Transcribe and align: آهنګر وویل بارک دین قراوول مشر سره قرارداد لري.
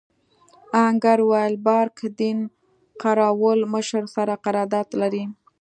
آهنګر 0.81 1.19
وویل 1.23 1.55
بارک 1.67 1.97
دین 2.19 2.39
قراوول 3.01 3.59
مشر 3.73 4.03
سره 4.15 4.33
قرارداد 4.45 4.87
لري. 5.01 5.23